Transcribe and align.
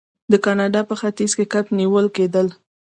د 0.31 0.33
کاناډا 0.45 0.81
په 0.89 0.95
ختیځ 1.01 1.31
کې 1.37 1.45
کب 1.53 1.65
نیول 1.79 2.05
کیدل. 2.15 2.47